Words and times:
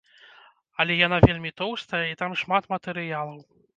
Але 0.83 0.95
яна 1.01 1.19
вельмі 1.27 1.51
тоўстая 1.61 2.03
і 2.09 2.17
там 2.23 2.31
шмат 2.43 2.63
матэрыялаў. 2.73 3.37